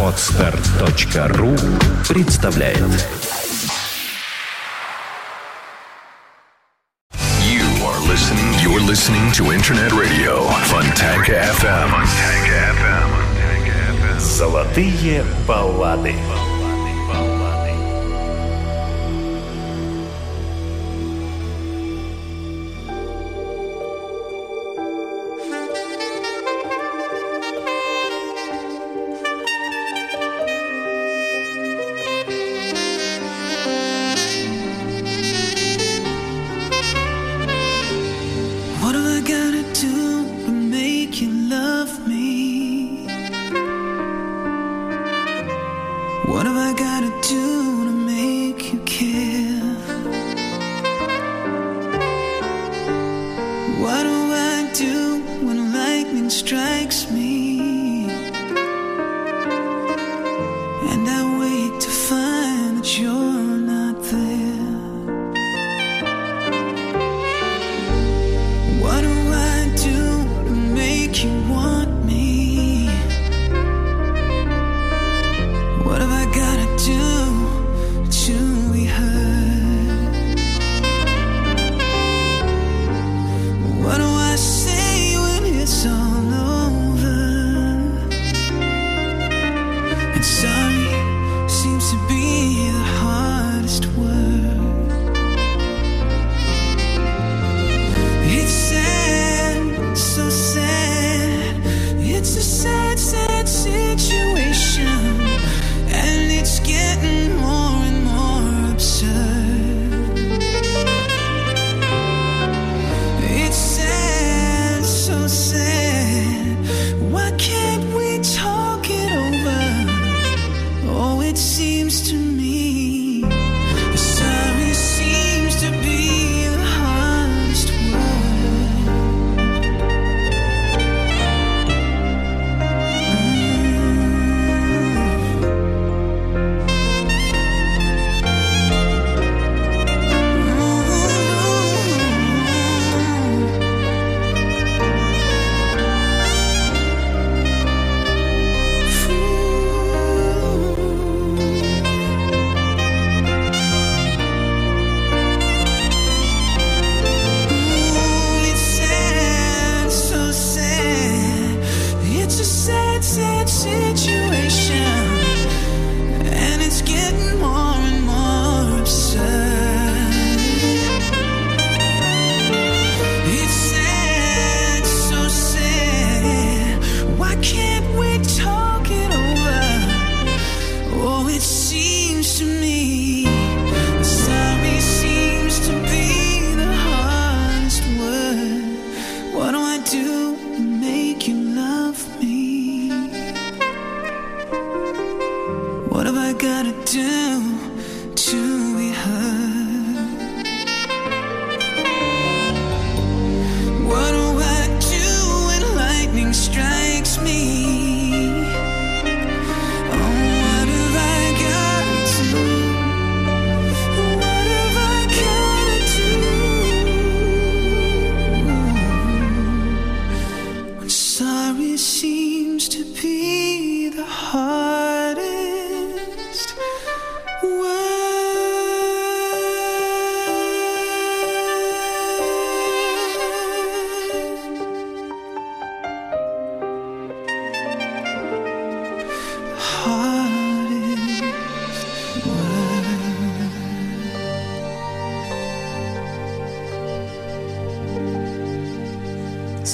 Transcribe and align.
Отстар.ру 0.00 1.56
представляет 2.08 2.78
You 7.42 7.66
are 7.84 7.98
listening, 8.06 8.54
you're 8.62 8.80
listening 8.80 9.32
to 9.32 9.50
Internet 9.50 9.90
Radio 9.92 10.46
Fontanka 10.68 11.34
FM. 11.58 11.90
Золотые 14.20 15.24
баллады. 15.48 16.14
Золотые 16.14 16.14
баллады. 16.14 16.43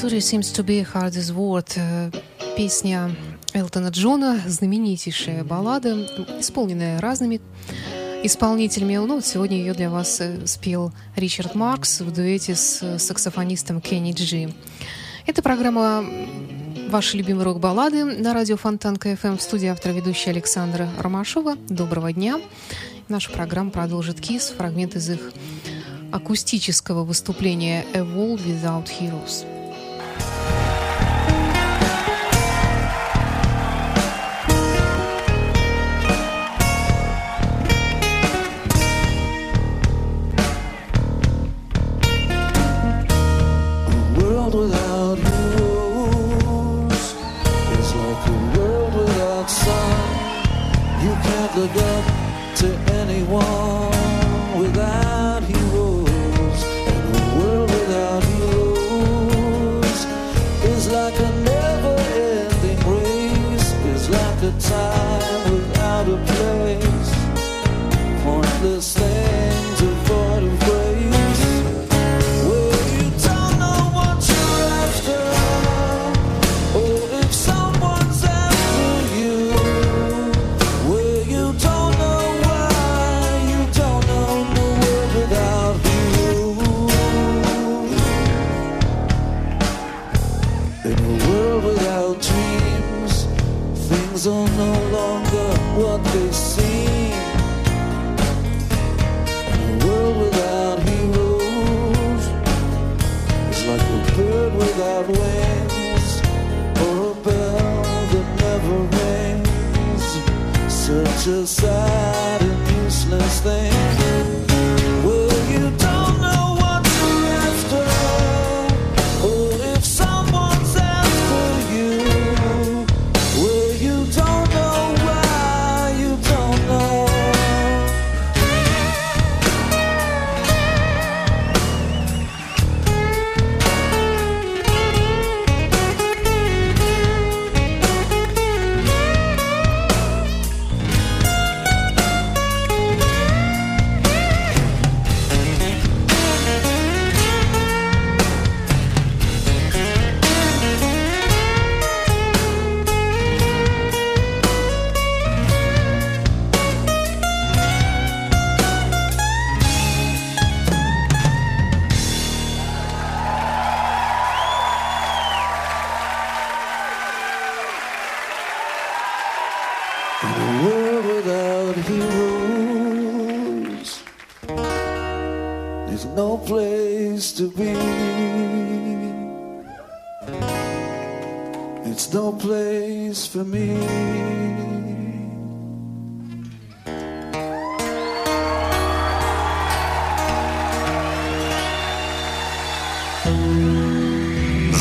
Sorry 0.01 0.21
seems 0.21 0.51
to 0.53 0.65
be 0.65 0.81
hard 0.81 1.15
as 1.15 1.31
word. 1.31 1.73
Э, 1.77 2.11
песня 2.57 3.15
Элтона 3.53 3.89
Джона, 3.89 4.41
знаменитейшая 4.47 5.45
баллада, 5.45 5.91
исполненная 6.41 7.03
разными 7.03 7.39
исполнителями. 8.25 8.97
Ну, 8.97 9.17
вот 9.17 9.27
сегодня 9.27 9.59
ее 9.59 9.75
для 9.75 9.91
вас 9.91 10.23
э, 10.23 10.47
спел 10.47 10.95
Ричард 11.17 11.55
Маркс 11.55 12.01
в 12.01 12.11
дуэте 12.15 12.55
с 12.55 12.83
э, 12.83 12.99
саксофонистом 12.99 13.83
Кенни 13.83 14.13
Джи. 14.13 14.55
Это 15.27 15.43
программа 15.43 16.03
«Ваши 16.89 17.19
любимые 17.19 17.45
рок-баллады» 17.45 18.07
на 18.07 18.33
радио 18.33 18.57
Фонтан 18.57 18.97
КФМ 18.97 19.37
в 19.37 19.43
студии 19.43 19.67
автора 19.67 19.93
ведущая 19.93 20.31
Александра 20.31 20.89
Ромашова. 20.99 21.57
Доброго 21.69 22.11
дня. 22.15 22.41
Наша 23.09 23.31
программа 23.31 23.71
продолжит 23.71 24.19
КИС, 24.19 24.55
фрагмент 24.57 24.97
из 24.97 25.11
их 25.11 25.31
акустического 26.11 27.05
выступления 27.05 27.85
«A 27.93 27.99
World 27.99 28.43
Without 28.47 28.89
Heroes». 28.99 29.50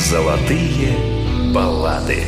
Золотые 0.10 0.90
баллады. 1.54 2.24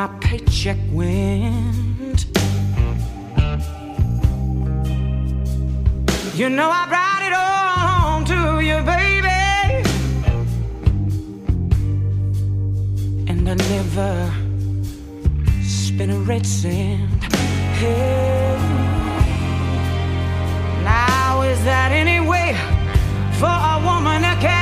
my 0.00 0.08
paycheck 0.20 0.78
went. 0.92 2.24
You 6.34 6.48
know 6.48 6.70
I 6.80 6.82
brought 6.92 7.22
it 7.28 7.34
all 7.42 7.76
home 7.90 8.24
to 8.32 8.40
you, 8.68 8.78
baby. 8.92 9.40
And 13.30 13.46
I 13.46 13.54
never 13.74 14.12
spent 15.62 16.12
a 16.12 16.20
red 16.30 16.46
cent. 16.46 17.24
Hey. 17.80 18.56
Now 20.82 21.42
is 21.42 21.62
that 21.64 21.90
any 21.92 22.26
way 22.26 22.48
for 23.38 23.54
a 23.72 23.76
woman 23.84 24.22
to 24.22 24.34
care? 24.40 24.59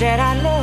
said 0.00 0.18
I 0.18 0.32
love 0.40 0.59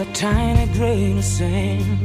a 0.00 0.04
tiny 0.14 0.66
grain 0.72 1.18
of 1.18 1.24
sand. 1.24 1.99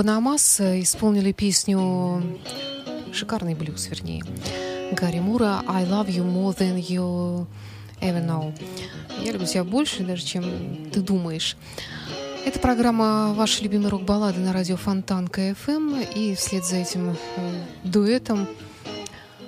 Банамас 0.00 0.58
исполнили 0.62 1.30
песню, 1.30 2.40
шикарный 3.12 3.54
блюз, 3.54 3.86
вернее, 3.88 4.24
Гарри 4.92 5.18
Мура 5.18 5.62
«I 5.68 5.84
love 5.84 6.08
you 6.08 6.24
more 6.24 6.56
than 6.56 6.78
you 6.78 7.46
ever 8.00 8.24
know». 8.24 8.58
Я 9.22 9.32
люблю 9.32 9.46
тебя 9.46 9.62
больше, 9.62 10.02
даже 10.02 10.24
чем 10.24 10.90
ты 10.90 11.02
думаешь. 11.02 11.54
Это 12.46 12.58
программа 12.60 13.34
«Ваши 13.34 13.62
любимые 13.62 13.90
рок-баллады» 13.90 14.40
на 14.40 14.54
радио 14.54 14.78
Фонтан 14.78 15.28
КФМ. 15.28 15.96
И 16.14 16.34
вслед 16.34 16.64
за 16.64 16.76
этим 16.76 17.10
э, 17.36 17.64
дуэтом 17.84 18.48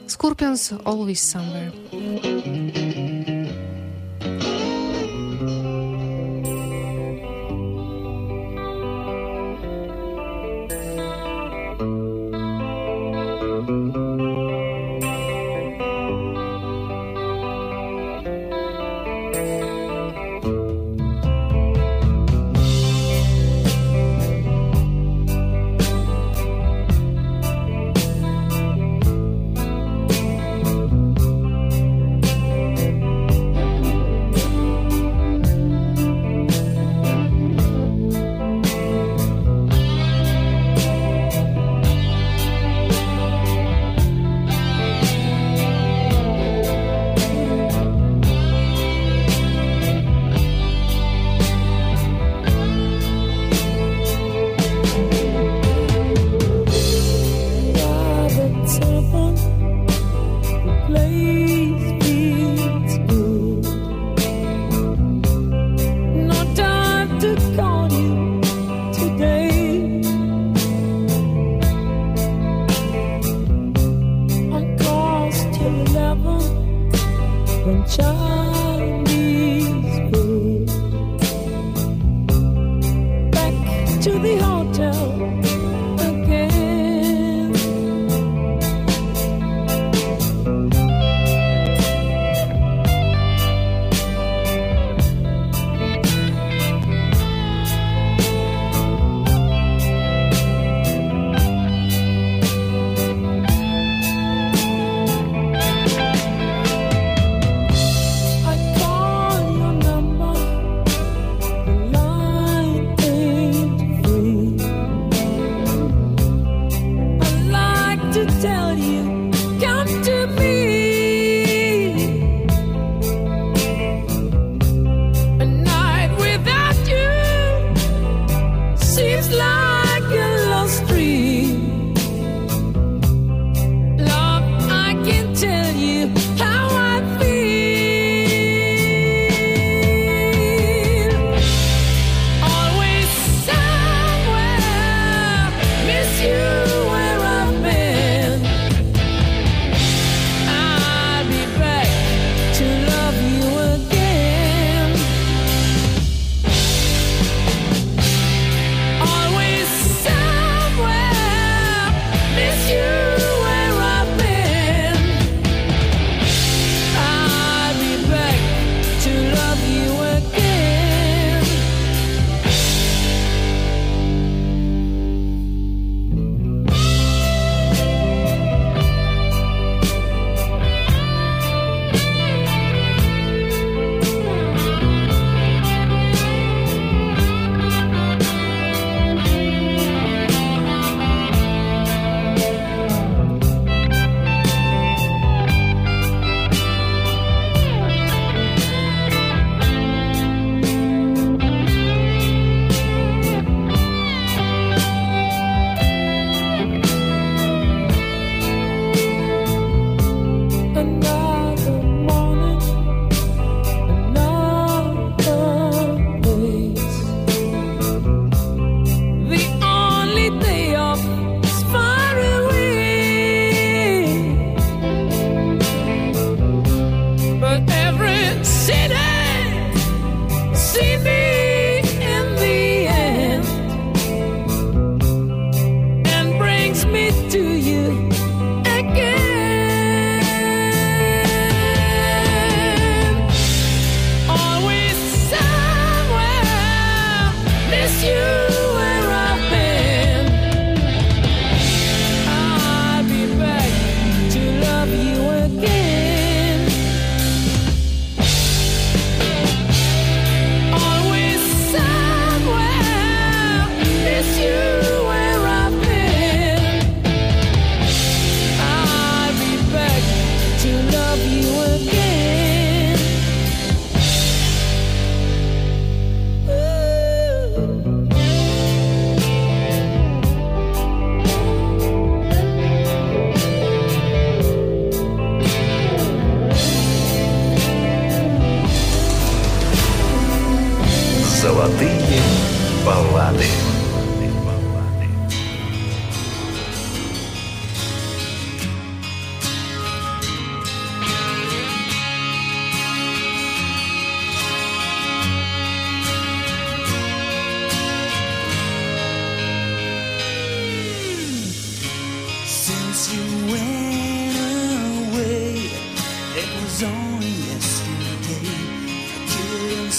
Scorpions 0.07 0.83
«Always 0.85 1.13
Somewhere». 1.15 2.32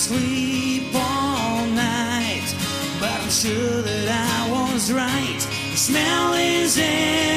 sleep 0.04 0.94
all 0.94 1.66
night, 1.68 2.54
but 3.00 3.10
I'm 3.10 3.30
sure 3.30 3.82
that 3.82 4.08
I 4.10 4.52
was 4.52 4.92
right. 4.92 5.40
The 5.72 5.78
smell 5.78 6.34
is 6.34 6.78
in. 6.78 7.33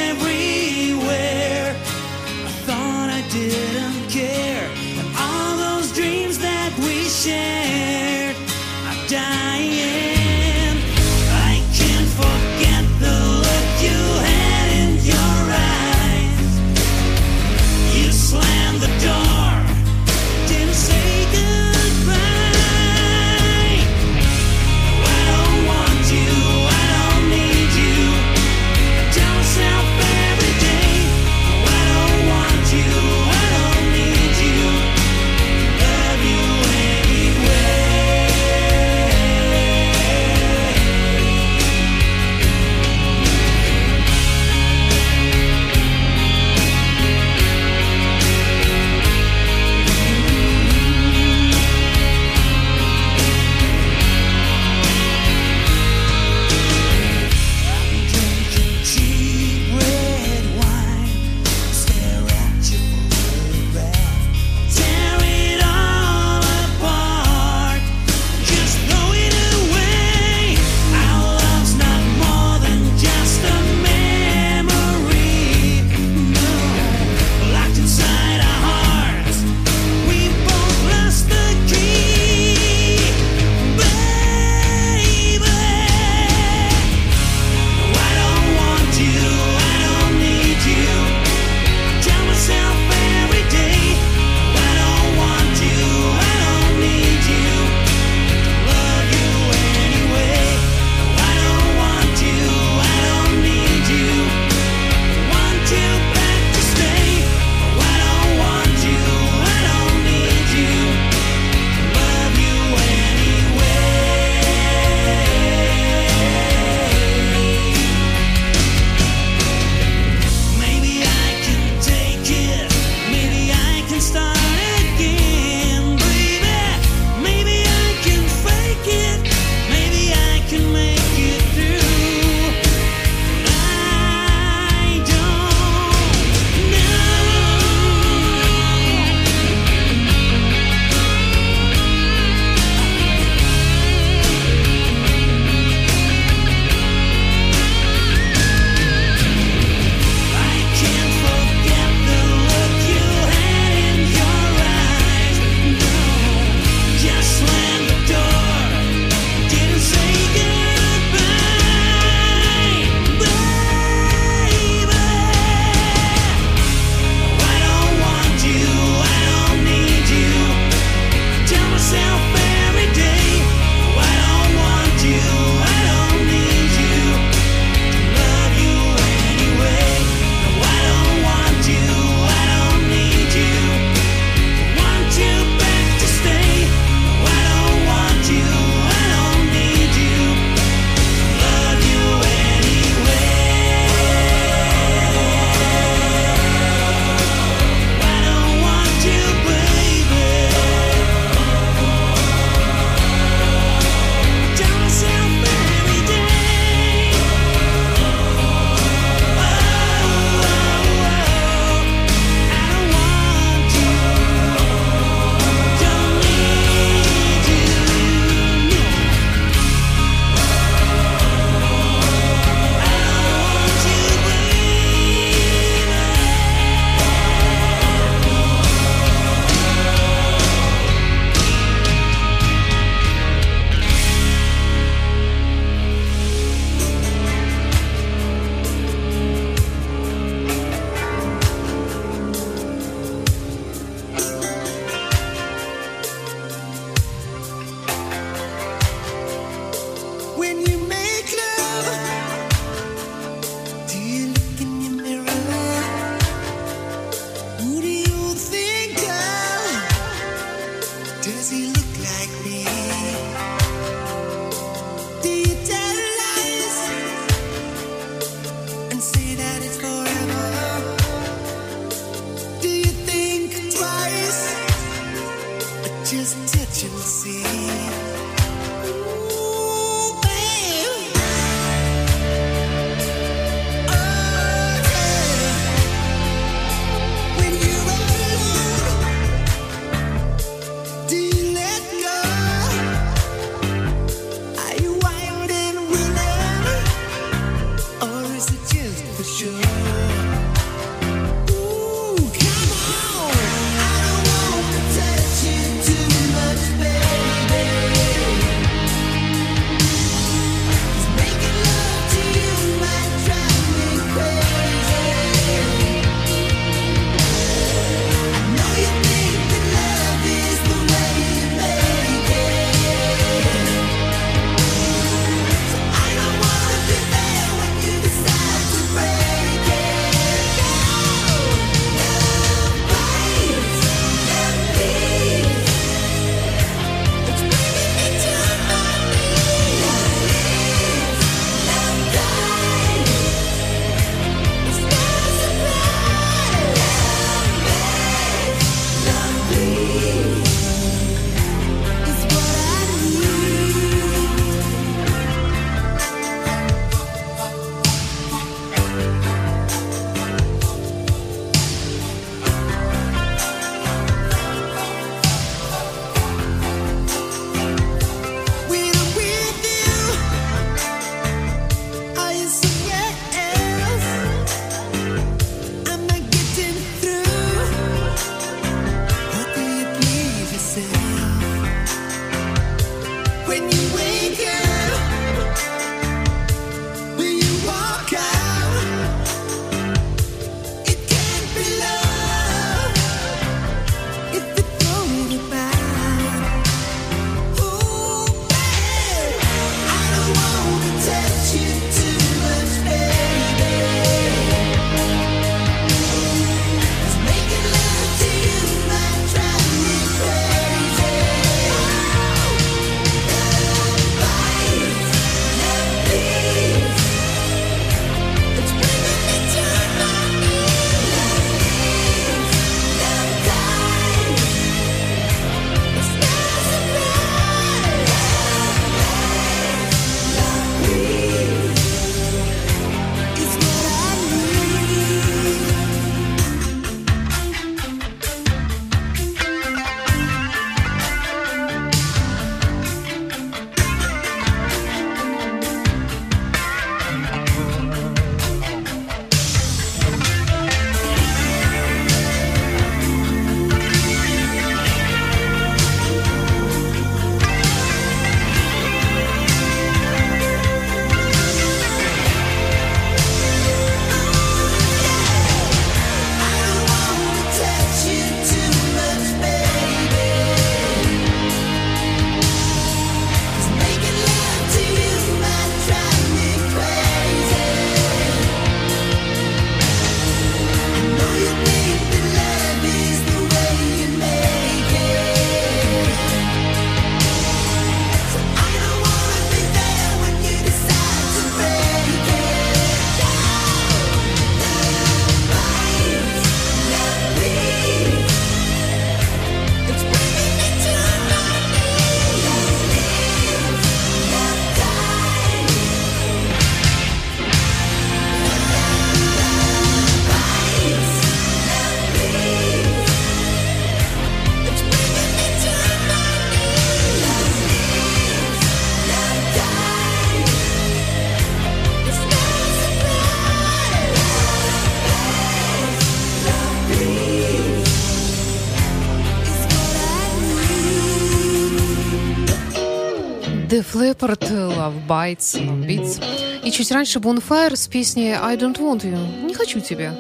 Leppard, 534.16 534.40
Love 534.50 535.07
Bites, 535.07 535.61
Beats. 535.87 536.22
И 536.64 536.70
чуть 536.70 536.90
раньше 536.90 537.18
Bonfire 537.18 537.76
с 537.76 537.87
песней 537.87 538.33
I 538.33 538.57
Don't 538.57 538.76
Want 538.79 539.02
You. 539.02 539.44
Не 539.44 539.55
хочу 539.55 539.81
тебя. 539.81 540.14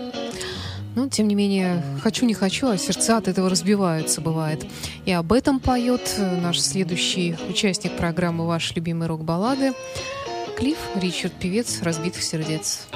Но, 0.94 1.08
тем 1.08 1.28
не 1.28 1.34
менее, 1.34 1.82
хочу, 2.02 2.26
не 2.26 2.34
хочу, 2.34 2.68
а 2.68 2.78
сердца 2.78 3.18
от 3.18 3.28
этого 3.28 3.50
разбиваются, 3.50 4.20
бывает. 4.20 4.66
И 5.04 5.12
об 5.12 5.32
этом 5.32 5.60
поет 5.60 6.14
наш 6.18 6.60
следующий 6.60 7.36
участник 7.48 7.96
программы 7.96 8.46
«Ваши 8.46 8.74
любимые 8.74 9.08
рок-баллады» 9.08 9.72
Клифф 10.56 10.78
Ричард, 10.96 11.34
певец 11.34 11.82
разбитых 11.82 12.22
сердец. 12.22 12.86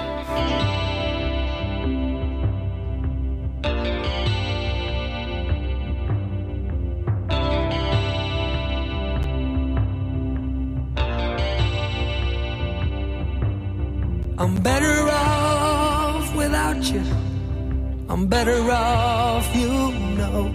I'm 18.20 18.26
better 18.26 18.60
off, 18.70 19.56
you 19.56 19.72
know. 20.18 20.52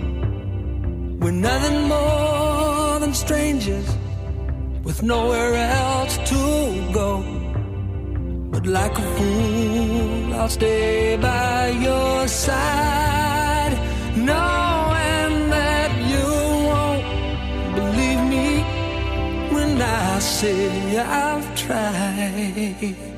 We're 1.19 1.31
nothing 1.31 1.87
more 1.87 2.99
than 2.99 3.11
strangers 3.15 3.87
with 4.83 5.01
nowhere 5.01 5.55
else 5.55 6.15
to 6.29 6.41
go. 6.93 7.23
But 8.51 8.67
like 8.67 8.95
a 8.95 9.07
fool, 9.15 10.33
I'll 10.35 10.47
stay 10.47 11.17
by 11.17 11.69
your 11.69 12.27
side, 12.27 13.73
knowing 14.15 15.49
that 15.57 15.91
you 16.11 16.27
won't 16.69 17.05
believe 17.79 18.21
me 18.33 18.61
when 19.55 19.81
I 19.81 20.19
say 20.19 20.99
I've 20.99 21.47
tried. 21.55 23.14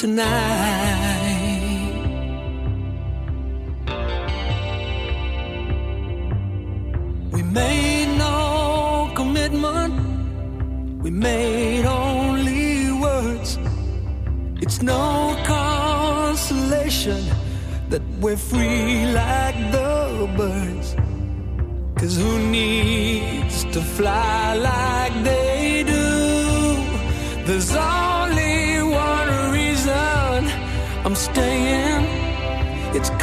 Tonight. 0.00 1.92
We 7.32 7.42
made 7.42 8.16
no 8.16 9.12
commitment, 9.14 9.94
we 11.02 11.10
made 11.10 11.84
only 11.84 12.90
words. 12.92 13.58
It's 14.62 14.80
no 14.80 15.36
consolation 15.44 17.22
that 17.90 18.02
we're 18.22 18.38
free 18.38 19.04
like 19.12 19.58
the 19.76 20.30
birds. 20.34 20.96
Cause 21.98 22.16
who 22.16 22.38
needs 22.38 23.64
to 23.64 23.82
fly 23.82 24.54
like 24.54 25.14
they 25.24 25.84
do? 25.86 26.30
There's 27.44 27.74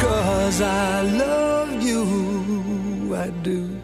cause 0.00 0.60
I 0.60 1.02
love 1.02 1.82
you, 1.82 3.14
I 3.14 3.30
do. 3.42 3.77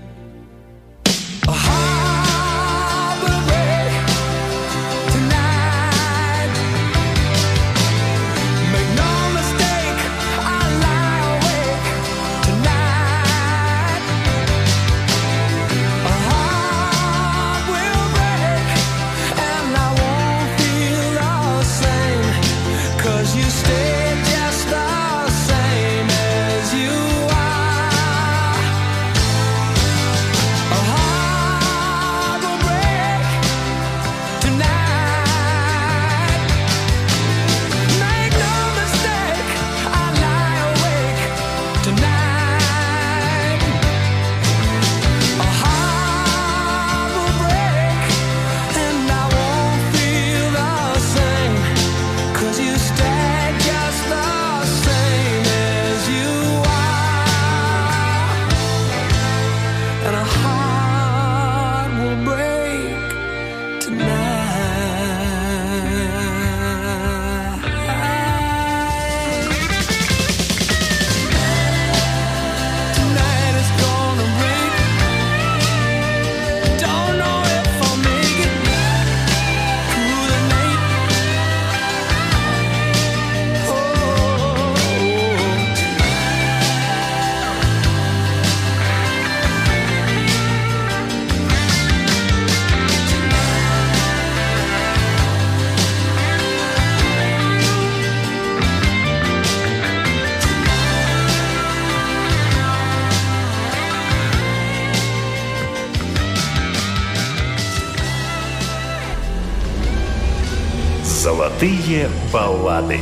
Золотые 111.63 112.09
баллады. 112.33 112.99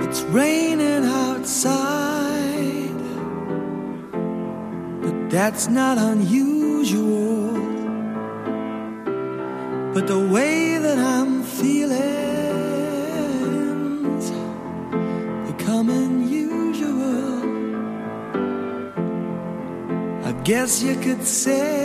It's 0.00 0.22
raining 0.32 1.04
outside, 1.04 1.68
but 5.02 5.28
that's 5.28 5.68
not 5.68 5.98
unusual. 5.98 7.52
But 9.92 10.06
the 10.06 10.26
way 10.32 10.61
guess 20.63 20.81
you 20.81 20.95
could 20.95 21.27
say 21.27 21.82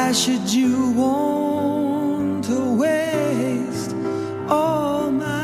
Why 0.00 0.12
should 0.12 0.50
you 0.50 0.92
want 0.92 2.44
to 2.46 2.74
waste 2.74 3.94
all 4.48 5.10
my 5.10 5.39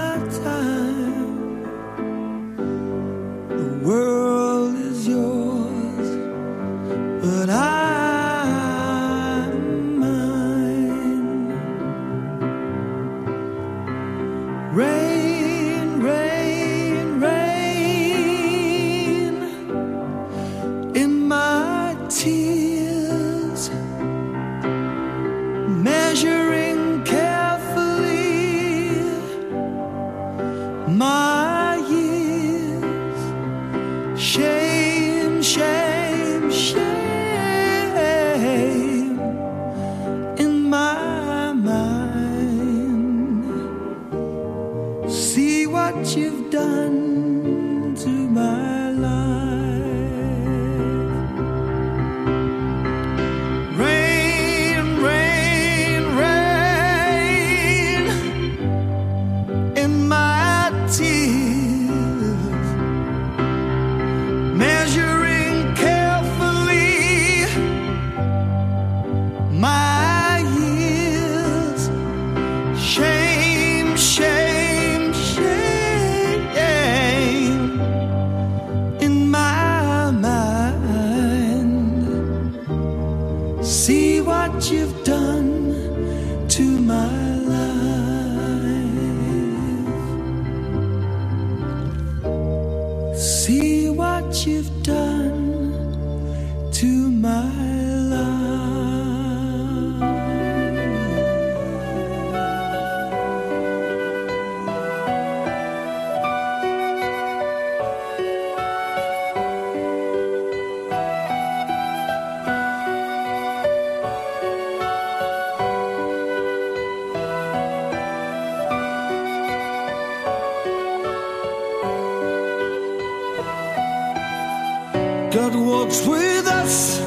walks 125.86 126.06
with 126.06 126.46
us, 126.48 126.98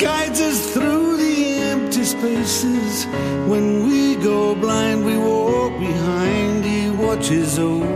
guides 0.00 0.40
us 0.40 0.72
through 0.72 1.16
the 1.16 1.56
empty 1.72 2.04
spaces. 2.04 3.06
When 3.48 3.88
we 3.88 4.14
go 4.16 4.54
blind, 4.54 5.04
we 5.04 5.16
walk 5.18 5.72
behind, 5.80 6.64
he 6.64 6.90
watches 6.90 7.58
over. 7.58 7.91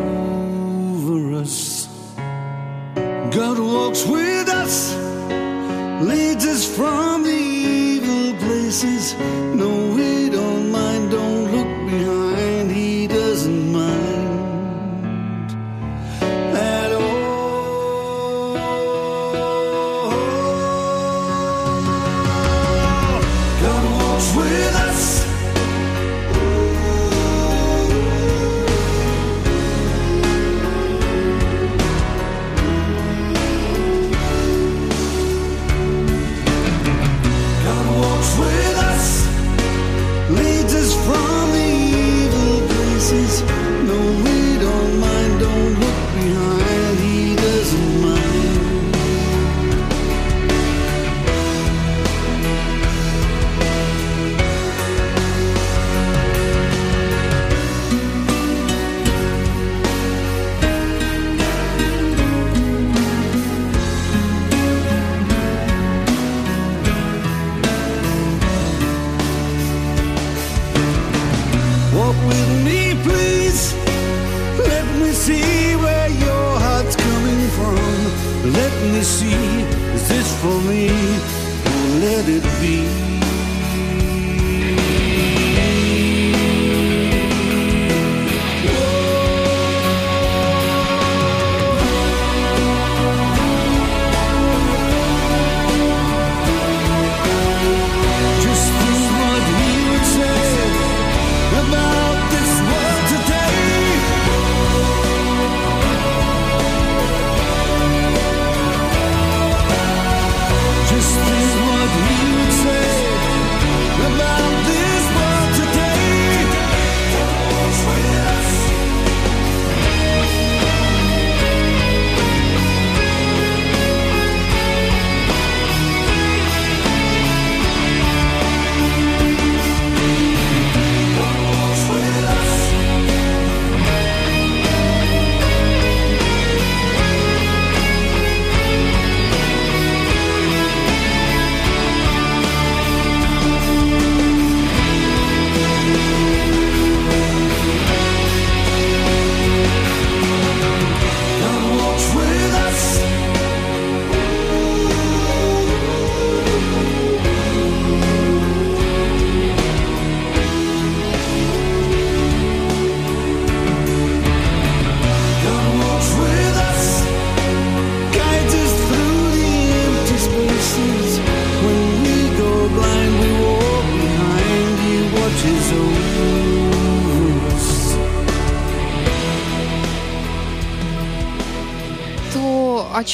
see, 79.16 79.62
is 79.94 80.08
this 80.08 80.28
for 80.42 80.60
me? 80.68 80.88
Oh, 80.90 81.98
let 82.02 82.28
it 82.28 82.44
be. 82.60 83.25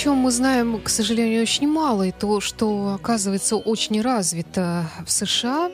Чем 0.02 0.16
мы 0.16 0.32
знаем, 0.32 0.80
к 0.80 0.88
сожалению, 0.88 1.42
очень 1.42 1.68
мало, 1.68 2.02
и 2.02 2.10
то, 2.10 2.40
что, 2.40 2.94
оказывается, 2.94 3.54
очень 3.54 4.00
развито 4.02 4.90
в 5.06 5.12
США, 5.12 5.70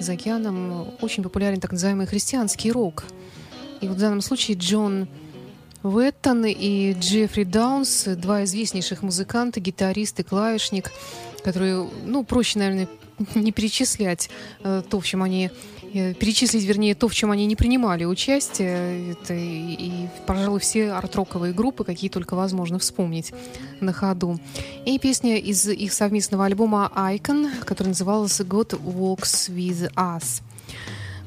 за 0.00 0.14
океаном 0.14 0.88
очень 1.00 1.22
популярен 1.22 1.60
так 1.60 1.70
называемый 1.70 2.08
христианский 2.08 2.72
рок. 2.72 3.04
И 3.80 3.86
вот 3.86 3.96
в 3.96 4.00
данном 4.00 4.22
случае 4.22 4.56
Джон 4.56 5.06
Уэттон 5.84 6.46
и 6.46 6.94
Джеффри 6.94 7.44
Даунс, 7.44 8.06
два 8.16 8.42
известнейших 8.42 9.02
музыканта, 9.02 9.60
гитарист 9.60 10.18
и 10.18 10.24
клавишник, 10.24 10.90
которые, 11.44 11.88
ну, 12.04 12.24
проще, 12.24 12.58
наверное, 12.58 12.88
не 13.36 13.52
перечислять 13.52 14.30
э, 14.64 14.82
то, 14.90 14.98
в 14.98 15.06
чем 15.06 15.22
они 15.22 15.52
перечислить, 15.94 16.64
вернее, 16.64 16.94
то, 16.94 17.08
в 17.08 17.14
чем 17.14 17.30
они 17.30 17.46
не 17.46 17.56
принимали 17.56 18.04
участие. 18.04 19.12
Это 19.12 19.34
и, 19.34 19.74
и 19.74 20.08
пожалуй, 20.26 20.60
все 20.60 20.92
арт-роковые 20.92 21.52
группы, 21.52 21.84
какие 21.84 22.10
только 22.10 22.34
возможно 22.34 22.78
вспомнить 22.78 23.32
на 23.80 23.92
ходу. 23.92 24.38
И 24.84 24.98
песня 24.98 25.38
из 25.38 25.66
их 25.68 25.92
совместного 25.92 26.46
альбома 26.46 26.90
«Icon», 26.94 27.64
который 27.64 27.88
назывался 27.88 28.42
«God 28.42 28.80
Walks 28.82 29.48
With 29.50 29.92
Us». 29.94 30.42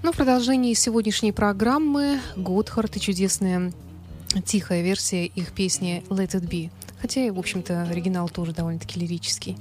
Ну, 0.03 0.11
в 0.11 0.15
продолжении 0.15 0.73
сегодняшней 0.73 1.31
программы 1.31 2.19
Готхард 2.35 2.95
и 2.97 2.99
чудесная 2.99 3.73
тихая 4.45 4.83
версия 4.83 5.25
их 5.25 5.51
песни 5.53 6.03
«Let 6.09 6.31
It 6.31 6.47
Be». 6.47 6.69
Хотя, 7.01 7.31
в 7.31 7.39
общем-то, 7.39 7.83
оригинал 7.83 8.29
тоже 8.29 8.53
довольно-таки 8.53 8.99
лирический. 8.99 9.57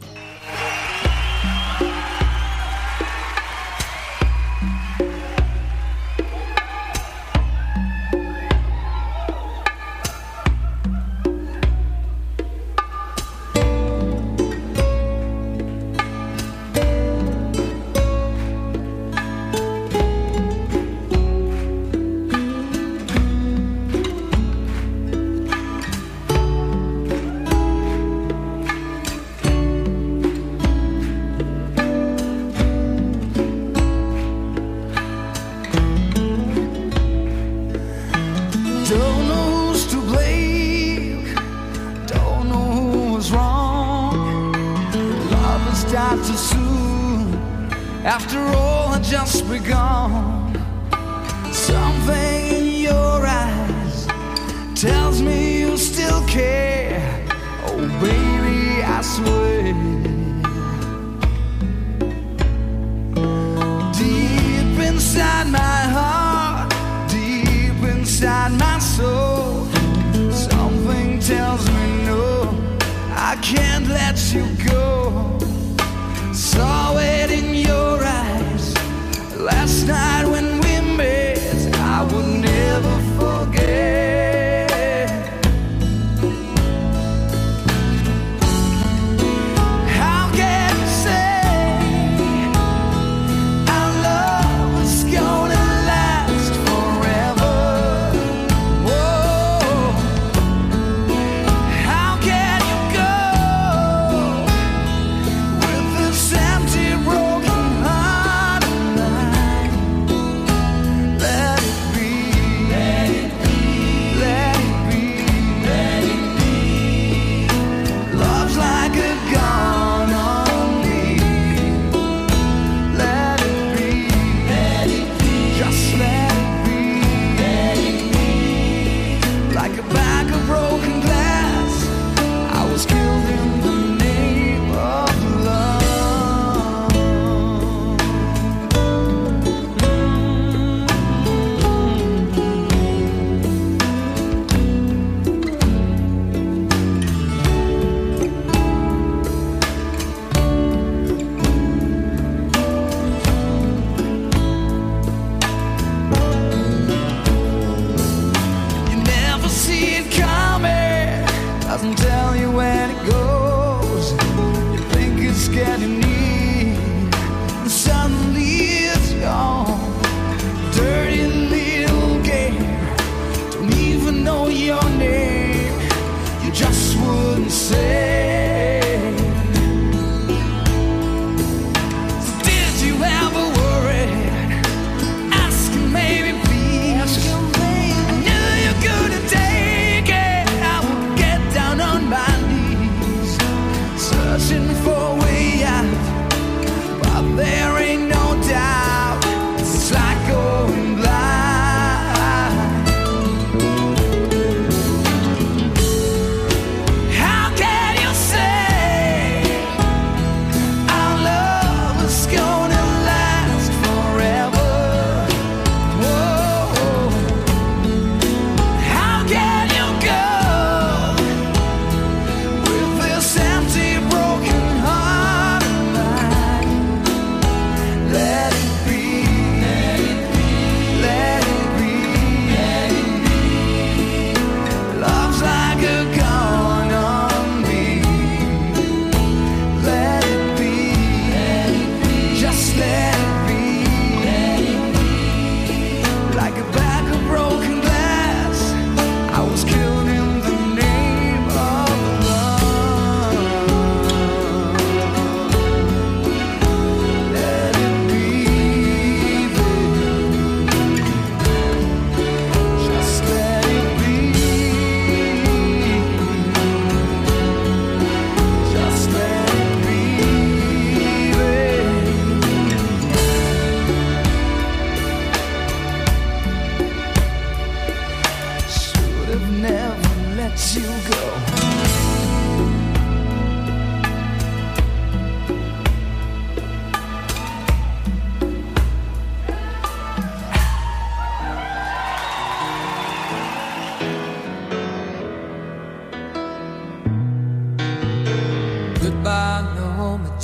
You 74.35 74.45
go. 74.65 74.86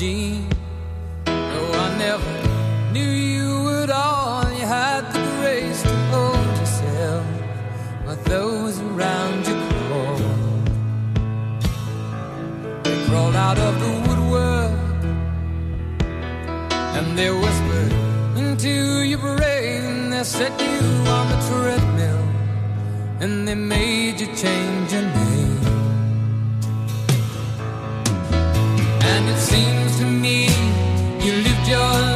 deep. 0.03 0.55
No, 1.27 1.63
I 1.87 1.89
never 2.07 2.33
knew 2.93 3.13
you 3.37 3.51
at 3.83 3.91
all. 3.91 4.43
You 4.59 4.67
had 4.81 5.03
the 5.15 5.23
grace 5.37 5.81
to 5.91 5.97
hold 6.13 6.53
yourself, 6.61 7.27
but 8.07 8.19
those 8.25 8.75
around 8.89 9.39
you 9.49 9.57
crawled. 9.71 10.67
They 12.85 12.97
crawled 13.07 13.37
out 13.49 13.59
of 13.69 13.75
the 13.85 13.93
woodwork 14.05 14.81
and 16.97 17.07
they 17.19 17.31
whispered 17.43 17.93
into 18.43 18.75
your 19.11 19.23
brain. 19.29 20.11
They 20.11 20.25
set 20.25 20.55
you 20.69 20.81
on 21.19 21.25
the 21.33 21.41
treadmill 21.49 22.25
and 23.23 23.47
they 23.47 23.59
made 23.77 24.17
you 24.23 24.31
change. 24.43 24.72
your 31.73 32.12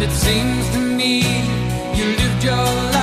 And 0.00 0.08
it 0.08 0.14
seems 0.14 0.70
to 0.74 0.78
me 0.78 1.22
you 1.96 2.04
lived 2.16 2.44
your 2.44 2.54
life. 2.54 2.97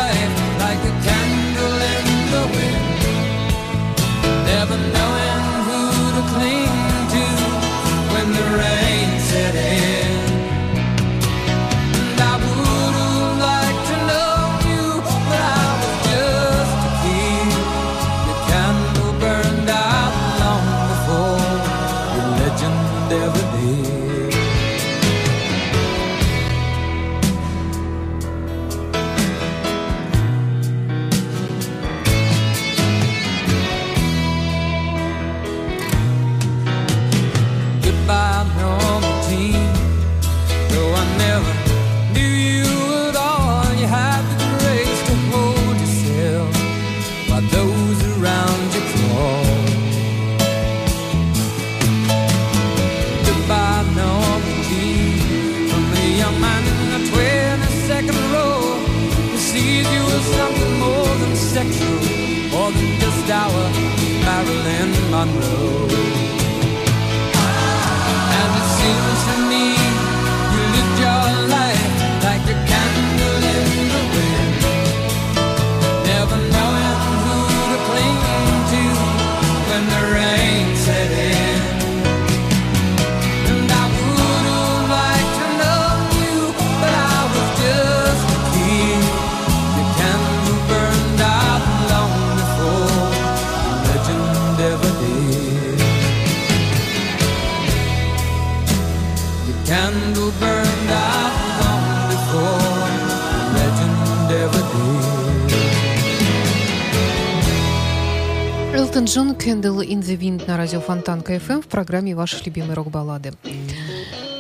Элтон 108.95 109.11
Джон 109.13 109.35
Кэндл 109.35 109.81
in 109.81 109.99
the 109.99 110.17
Wind 110.17 110.47
на 110.47 110.55
радио 110.55 110.79
Фонтан 110.79 111.21
КФМ 111.21 111.51
эм 111.55 111.61
в 111.61 111.67
программе 111.67 112.15
«Ваши 112.15 112.41
любимые 112.45 112.75
рок-баллады». 112.75 113.33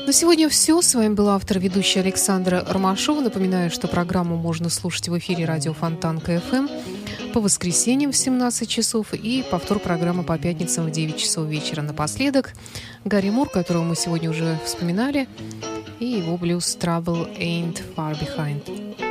На 0.07 0.13
сегодня 0.13 0.47
все. 0.47 0.81
С 0.81 0.95
вами 0.95 1.13
была 1.13 1.35
автор 1.35 1.59
ведущая 1.59 1.99
Александра 1.99 2.63
Ромашова. 2.65 3.19
Напоминаю, 3.19 3.69
что 3.69 3.89
программу 3.89 4.37
можно 4.37 4.69
слушать 4.69 5.09
в 5.09 5.17
эфире 5.17 5.43
радио 5.43 5.73
Фонтан 5.73 6.21
КФМ 6.21 6.55
эм» 6.55 6.69
по 7.33 7.41
воскресеньям 7.41 8.13
в 8.13 8.15
17 8.15 8.69
часов 8.69 9.13
и 9.13 9.43
повтор 9.51 9.79
программы 9.79 10.23
по 10.23 10.37
пятницам 10.37 10.85
в 10.85 10.91
9 10.91 11.17
часов 11.17 11.47
вечера. 11.47 11.81
Напоследок 11.81 12.53
Гарри 13.03 13.31
Мур, 13.31 13.49
которого 13.49 13.83
мы 13.83 13.97
сегодня 13.97 14.29
уже 14.29 14.57
вспоминали, 14.63 15.27
и 15.99 16.05
его 16.05 16.37
блюз 16.37 16.77
«Trouble 16.79 17.37
Ain't 17.37 17.81
Far 17.97 18.17
Behind». 18.17 19.04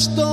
estoy. 0.00 0.29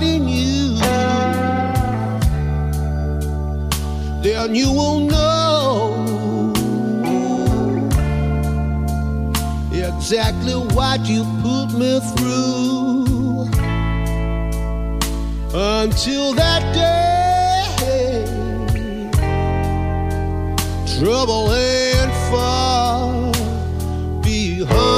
In 0.00 0.28
you, 0.28 0.76
Then 4.22 4.54
you 4.54 4.72
will 4.72 5.00
know 5.00 6.52
exactly 9.72 10.54
what 10.54 11.04
you 11.08 11.24
put 11.42 11.72
me 11.76 11.98
through. 12.14 13.48
Until 15.52 16.32
that 16.34 16.62
day, 16.72 18.24
trouble 20.96 21.52
ain't 21.52 22.14
far 22.30 23.32
behind. 24.22 24.97